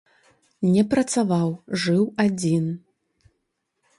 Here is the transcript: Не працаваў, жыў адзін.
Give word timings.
Не 0.75 0.83
працаваў, 0.93 1.51
жыў 1.85 2.01
адзін. 2.25 2.65